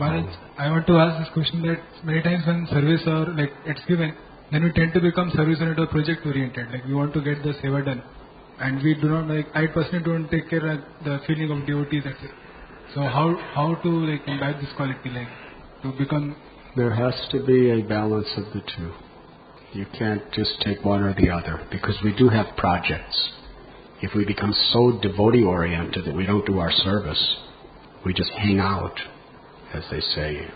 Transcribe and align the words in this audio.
Maharaj, 0.00 0.34
I 0.58 0.70
want 0.70 0.86
to 0.86 0.96
ask 0.96 1.20
this 1.22 1.32
question 1.34 1.62
that 1.62 1.80
many 2.04 2.22
times 2.22 2.46
when 2.46 2.66
service 2.70 3.02
or 3.06 3.26
like 3.40 3.52
it's 3.66 3.84
given, 3.86 4.14
then 4.50 4.64
we 4.64 4.72
tend 4.72 4.94
to 4.94 5.00
become 5.00 5.30
service 5.36 5.58
oriented 5.60 5.84
or 5.84 5.88
project 5.88 6.24
oriented. 6.24 6.70
Like 6.72 6.84
we 6.86 6.94
want 6.94 7.12
to 7.14 7.20
get 7.20 7.42
the 7.42 7.52
seva 7.62 7.84
done, 7.84 8.02
and 8.60 8.82
we 8.82 8.94
do 8.94 9.08
not 9.08 9.28
like. 9.28 9.46
I 9.54 9.66
personally 9.66 10.04
don't 10.04 10.28
take 10.30 10.48
care 10.48 10.66
of 10.72 10.80
the 11.04 11.18
feeling 11.26 11.50
of 11.56 11.66
devotees. 11.66 12.06
Etc. 12.06 12.30
So 12.94 13.02
how 13.02 13.26
how 13.58 13.74
to 13.82 13.90
like 14.10 14.26
imbibe 14.26 14.60
this 14.60 14.72
quality, 14.76 15.10
like 15.10 15.28
to 15.82 15.92
become 15.98 16.34
There 16.76 16.94
has 16.94 17.14
to 17.32 17.44
be 17.44 17.70
a 17.70 17.82
balance 17.82 18.28
of 18.36 18.44
the 18.54 18.62
two. 18.74 18.92
You 19.72 19.86
can't 19.98 20.32
just 20.32 20.60
take 20.62 20.84
one 20.84 21.02
or 21.02 21.14
the 21.14 21.30
other 21.30 21.66
because 21.70 21.96
we 22.02 22.12
do 22.16 22.28
have 22.28 22.56
projects. 22.56 23.18
If 24.02 24.14
we 24.14 24.24
become 24.24 24.52
so 24.72 24.98
devotee 25.02 25.44
oriented 25.44 26.06
that 26.06 26.14
we 26.14 26.26
don't 26.26 26.46
do 26.46 26.58
our 26.58 26.72
service, 26.72 27.22
we 28.04 28.14
just 28.14 28.30
hang 28.32 28.58
out, 28.58 28.98
as 29.72 29.84
they 29.90 30.00
say. 30.00 30.48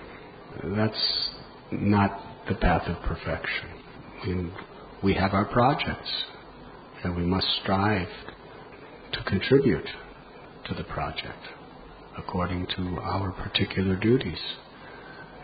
That's 0.64 1.30
not 1.72 2.10
the 2.48 2.54
path 2.54 2.88
of 2.88 3.02
perfection. 3.02 3.68
We, 4.26 4.52
we 5.02 5.14
have 5.14 5.32
our 5.32 5.46
projects 5.46 6.10
and 7.02 7.16
we 7.16 7.24
must 7.24 7.46
strive 7.62 8.08
to 9.12 9.22
contribute 9.24 9.86
to 10.66 10.74
the 10.74 10.84
project 10.84 11.48
according 12.16 12.66
to 12.76 12.98
our 13.02 13.32
particular 13.32 13.96
duties. 13.96 14.38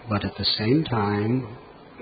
But 0.09 0.24
at 0.24 0.37
the 0.38 0.45
same 0.45 0.84
time, 0.84 1.57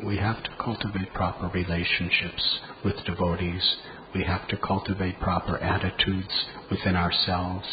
we 0.05 0.17
have 0.19 0.43
to 0.45 0.51
cultivate 0.63 1.13
proper 1.15 1.49
relationships 1.49 2.59
with 2.85 2.95
devotees. 3.05 3.77
We 4.15 4.25
have 4.25 4.47
to 4.49 4.57
cultivate 4.59 5.19
proper 5.21 5.59
attitudes 5.59 6.47
within 6.71 6.97
ourselves. 6.97 7.67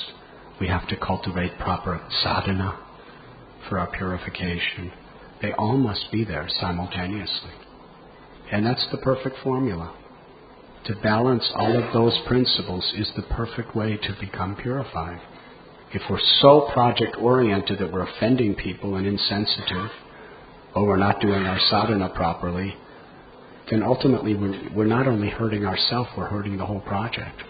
We 0.59 0.67
have 0.67 0.87
to 0.87 0.97
cultivate 0.97 1.57
proper 1.59 2.01
sadhana 2.23 2.84
for 3.69 3.79
our 3.79 3.87
purification. 3.87 4.91
They 5.41 5.53
all 5.53 5.77
must 5.77 6.11
be 6.11 6.23
there 6.23 6.47
simultaneously. 6.59 7.51
And 8.51 8.65
that's 8.65 8.87
the 8.91 8.97
perfect 8.97 9.37
formula. 9.43 9.95
To 10.85 10.95
balance 11.01 11.49
all 11.55 11.75
of 11.83 11.93
those 11.93 12.17
principles 12.27 12.93
is 12.95 13.11
the 13.15 13.23
perfect 13.23 13.75
way 13.75 13.97
to 13.97 14.15
become 14.19 14.55
purified. 14.55 15.19
If 15.93 16.03
we're 16.09 16.19
so 16.41 16.69
project 16.73 17.17
oriented 17.19 17.79
that 17.79 17.91
we're 17.91 18.07
offending 18.07 18.55
people 18.55 18.95
and 18.95 19.07
insensitive, 19.07 19.89
or 20.75 20.85
we're 20.85 20.97
not 20.97 21.21
doing 21.21 21.45
our 21.45 21.59
sadhana 21.69 22.09
properly, 22.09 22.75
then 23.71 23.81
ultimately 23.81 24.35
we're, 24.35 24.69
we're 24.75 24.85
not 24.85 25.07
only 25.07 25.29
hurting 25.29 25.65
ourselves, 25.65 26.09
we're 26.17 26.27
hurting 26.27 26.57
the 26.57 26.65
whole 26.65 26.81
project. 26.81 27.41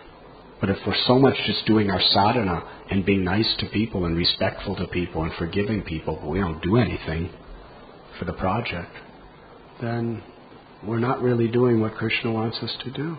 But 0.60 0.70
if 0.70 0.78
we're 0.88 0.96
so 1.06 1.20
much 1.20 1.36
just 1.46 1.66
doing 1.66 1.90
our 1.90 2.02
sadhana 2.12 2.64
and 2.90 3.06
being 3.06 3.24
nice 3.24 3.54
to 3.60 3.68
people 3.68 4.06
and 4.06 4.18
respectful 4.18 4.76
to 4.78 4.88
people 4.88 5.24
and 5.24 5.34
forgiving 5.34 5.82
people, 5.82 6.18
but 6.22 6.30
we 6.30 6.40
don't 6.40 6.62
do 6.62 6.78
anything 6.78 7.30
for 8.18 8.26
the 8.26 8.34
project, 8.34 8.92
then 9.82 10.24
we're 10.86 11.00
not 11.00 11.22
really 11.22 11.48
doing 11.48 11.82
what 11.82 11.96
Krishna 11.96 12.32
wants 12.32 12.58
us 12.62 12.74
to 12.84 12.92
do. 12.92 13.18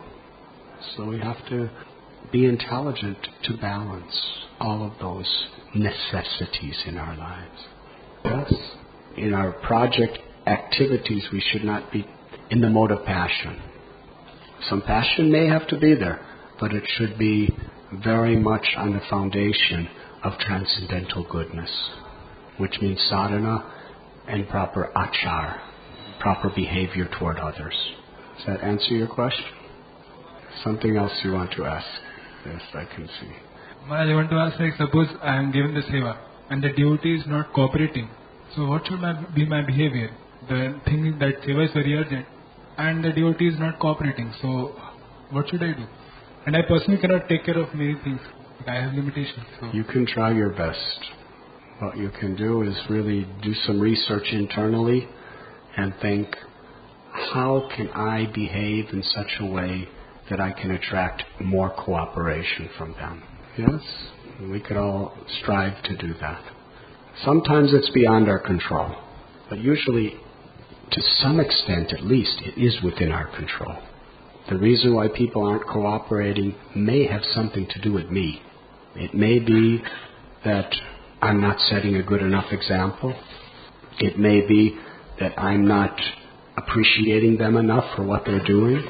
So 0.96 1.04
we 1.06 1.18
have 1.18 1.46
to 1.48 1.70
be 2.32 2.46
intelligent 2.46 3.18
to 3.44 3.56
balance 3.58 4.22
all 4.60 4.86
of 4.86 4.92
those 5.00 5.46
necessities 5.74 6.76
in 6.86 6.96
our 6.96 7.16
lives. 7.16 7.64
Yes. 8.24 8.52
In 9.16 9.34
our 9.34 9.52
project 9.52 10.18
activities, 10.46 11.24
we 11.32 11.42
should 11.52 11.64
not 11.64 11.92
be 11.92 12.06
in 12.50 12.60
the 12.60 12.70
mode 12.70 12.90
of 12.90 13.04
passion. 13.04 13.60
Some 14.68 14.82
passion 14.82 15.30
may 15.30 15.46
have 15.46 15.66
to 15.68 15.78
be 15.78 15.94
there, 15.94 16.20
but 16.60 16.72
it 16.72 16.84
should 16.96 17.18
be 17.18 17.50
very 18.04 18.36
much 18.36 18.66
on 18.76 18.92
the 18.92 19.00
foundation 19.10 19.88
of 20.24 20.38
transcendental 20.38 21.26
goodness, 21.30 21.70
which 22.58 22.76
means 22.80 23.00
sadhana 23.08 23.72
and 24.28 24.48
proper 24.48 24.90
achar, 24.96 25.60
proper 26.20 26.50
behavior 26.50 27.08
toward 27.18 27.38
others. 27.38 27.74
Does 28.36 28.46
that 28.46 28.64
answer 28.64 28.94
your 28.94 29.08
question? 29.08 29.44
Something 30.64 30.96
else 30.96 31.12
you 31.22 31.32
want 31.32 31.53
to 31.53 31.64
ask? 31.64 31.86
Yes, 32.44 32.62
I 32.75 32.84
can 32.94 33.06
see. 33.20 33.32
Maharaj, 33.86 34.10
I 34.10 34.14
want 34.14 34.31
to 34.31 34.36
ask 34.36 34.58
like 34.58 34.75
suppose 34.76 35.08
I 35.22 35.36
am 35.36 35.52
given 35.52 35.75
the 35.75 35.82
seva 35.82 36.19
and 36.50 36.62
the 36.62 36.70
devotee 36.70 37.16
is 37.16 37.26
not 37.26 37.52
cooperating. 37.52 38.08
So 38.54 38.66
what 38.66 38.86
should 38.86 39.00
my, 39.00 39.12
be 39.34 39.47
my 39.47 39.62
behavior? 39.62 40.10
The 40.48 40.81
thing 40.84 41.19
that 41.20 41.42
seva 41.42 41.66
is 41.66 41.72
very 41.72 41.94
urgent 41.94 42.26
and 42.78 43.04
the 43.04 43.10
devotee 43.10 43.48
is 43.48 43.58
not 43.58 43.78
cooperating. 43.78 44.32
So 44.41 44.75
what 45.31 45.48
should 45.48 45.62
I 45.62 45.72
do? 45.72 45.86
And 46.46 46.56
I 46.56 46.62
personally 46.62 47.00
cannot 47.00 47.28
take 47.28 47.44
care 47.44 47.58
of 47.58 47.74
many 47.74 47.96
things. 48.04 48.20
I 48.68 48.74
have 48.74 48.94
limitations. 48.94 49.44
So 49.60 49.70
You 49.72 49.82
can 49.82 50.06
try 50.06 50.32
your 50.32 50.50
best. 50.50 50.98
What 51.80 51.96
you 51.96 52.10
can 52.20 52.36
do 52.36 52.62
is 52.62 52.74
really 52.88 53.26
do 53.42 53.52
some 53.66 53.80
research 53.80 54.28
internally 54.30 55.08
and 55.76 55.92
think, 56.00 56.28
how 57.32 57.68
can 57.76 57.88
I 57.90 58.30
behave 58.32 58.86
in 58.92 59.02
such 59.02 59.30
a 59.40 59.46
way 59.46 59.88
that 60.30 60.40
I 60.40 60.52
can 60.52 60.70
attract 60.70 61.24
more 61.40 61.70
cooperation 61.70 62.70
from 62.78 62.92
them? 62.92 63.22
Yes, 63.58 63.80
we 64.50 64.60
could 64.60 64.76
all 64.76 65.16
strive 65.40 65.82
to 65.84 65.96
do 65.96 66.14
that. 66.20 66.42
Sometimes 67.24 67.72
it's 67.72 67.90
beyond 67.90 68.28
our 68.28 68.38
control, 68.38 68.94
but 69.48 69.58
usually, 69.58 70.14
to 70.92 71.02
some 71.20 71.40
extent 71.40 71.92
at 71.92 72.04
least, 72.04 72.40
it 72.42 72.60
is 72.60 72.82
within 72.82 73.10
our 73.10 73.26
control. 73.36 73.76
The 74.48 74.56
reason 74.56 74.94
why 74.94 75.08
people 75.08 75.44
aren't 75.44 75.66
cooperating 75.66 76.54
may 76.74 77.06
have 77.06 77.22
something 77.34 77.66
to 77.68 77.80
do 77.80 77.92
with 77.92 78.10
me. 78.10 78.42
It 78.94 79.12
may 79.12 79.40
be 79.40 79.82
that 80.44 80.72
I'm 81.20 81.40
not 81.40 81.58
setting 81.68 81.96
a 81.96 82.02
good 82.02 82.22
enough 82.22 82.52
example. 82.52 83.14
It 83.98 84.18
may 84.18 84.46
be 84.46 84.78
that 85.18 85.38
I'm 85.38 85.66
not 85.66 85.98
appreciating 86.56 87.38
them 87.38 87.56
enough 87.56 87.96
for 87.96 88.04
what 88.04 88.24
they're 88.24 88.44
doing. 88.44 88.86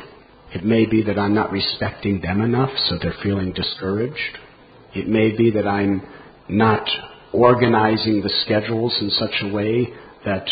It 0.54 0.64
may 0.64 0.84
be 0.84 1.02
that 1.04 1.18
I'm 1.18 1.34
not 1.34 1.50
respecting 1.50 2.20
them 2.20 2.42
enough, 2.42 2.70
so 2.88 2.98
they're 3.00 3.14
feeling 3.22 3.52
discouraged. 3.52 4.38
It 4.94 5.08
may 5.08 5.34
be 5.34 5.50
that 5.52 5.66
I'm 5.66 6.06
not 6.48 6.86
organizing 7.32 8.20
the 8.22 8.30
schedules 8.44 8.96
in 9.00 9.10
such 9.10 9.42
a 9.42 9.52
way 9.52 9.88
that 10.24 10.46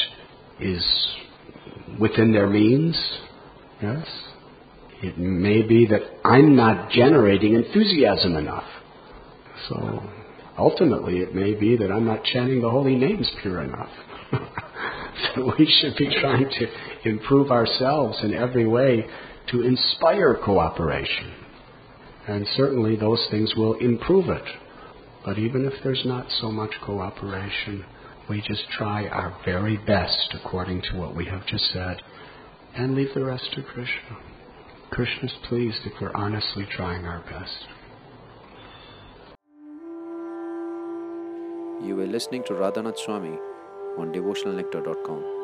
is 0.60 0.84
within 2.00 2.32
their 2.32 2.48
means. 2.48 2.96
Yes? 3.82 4.06
It 5.04 5.18
may 5.18 5.60
be 5.60 5.86
that 5.86 6.00
I'm 6.24 6.56
not 6.56 6.90
generating 6.90 7.54
enthusiasm 7.54 8.36
enough. 8.36 8.64
So 9.68 10.02
ultimately, 10.56 11.18
it 11.18 11.34
may 11.34 11.52
be 11.52 11.76
that 11.76 11.90
I'm 11.90 12.06
not 12.06 12.24
chanting 12.24 12.62
the 12.62 12.70
holy 12.70 12.96
names 12.96 13.30
pure 13.42 13.62
enough. 13.62 13.90
so 15.34 15.52
we 15.58 15.66
should 15.66 15.96
be 15.98 16.08
trying 16.20 16.48
to 16.48 17.08
improve 17.10 17.50
ourselves 17.50 18.18
in 18.22 18.32
every 18.32 18.66
way 18.66 19.04
to 19.50 19.60
inspire 19.60 20.38
cooperation. 20.42 21.34
And 22.26 22.46
certainly 22.56 22.96
those 22.96 23.26
things 23.30 23.52
will 23.54 23.74
improve 23.74 24.30
it. 24.30 24.48
But 25.22 25.38
even 25.38 25.66
if 25.66 25.74
there's 25.82 26.02
not 26.06 26.26
so 26.40 26.50
much 26.50 26.72
cooperation, 26.82 27.84
we 28.30 28.40
just 28.40 28.64
try 28.70 29.06
our 29.08 29.36
very 29.44 29.76
best 29.76 30.34
according 30.34 30.80
to 30.90 30.96
what 30.96 31.14
we 31.14 31.26
have 31.26 31.46
just 31.46 31.70
said 31.74 32.00
and 32.74 32.94
leave 32.94 33.12
the 33.14 33.24
rest 33.24 33.50
to 33.54 33.62
Krishna. 33.62 34.16
Krishna's 34.94 35.34
pleased 35.48 35.80
if 35.86 35.92
we're 36.00 36.14
honestly 36.14 36.64
trying 36.70 37.04
our 37.04 37.18
best. 37.22 37.66
You 41.84 41.96
were 41.96 42.06
listening 42.06 42.44
to 42.44 42.52
Radhanath 42.52 42.98
Swami 43.04 43.36
on 43.98 44.12
devotionalnectar.com. 44.12 45.43